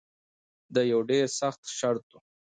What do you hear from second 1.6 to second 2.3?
شرط و.